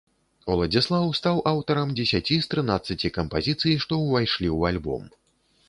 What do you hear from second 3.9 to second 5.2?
ўвайшлі ў альбом.